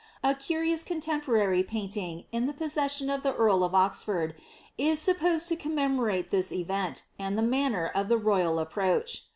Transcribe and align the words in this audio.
A 0.23 0.33
curious 0.33 0.83
contemporary 0.83 1.61
painting, 1.61 2.23
in 2.31 2.47
the 2.47 2.53
possession 2.55 3.11
of 3.11 3.21
the 3.21 3.35
earl 3.35 3.63
of 3.63 3.75
Oxford, 3.75 4.33
is 4.75 4.97
supposed 4.97 5.47
to 5.49 5.55
com 5.55 5.75
memorate 5.75 6.31
this 6.31 6.51
event, 6.51 7.03
and 7.19 7.37
the 7.37 7.43
manner 7.43 7.85
of 7.85 8.07
the 8.09 8.17
royal 8.17 8.57
approach. 8.57 9.25